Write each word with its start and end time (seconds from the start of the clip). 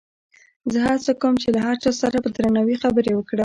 زه 0.71 0.79
هڅه 0.89 1.11
کوم 1.21 1.33
چې 1.41 1.47
له 1.55 1.59
هر 1.65 1.75
چا 1.83 1.91
سره 2.01 2.17
په 2.23 2.29
درناوي 2.35 2.75
خبرې 2.83 3.11
وکړم. 3.15 3.39